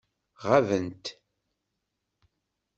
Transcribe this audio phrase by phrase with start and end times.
[0.49, 1.05] Ɣabent.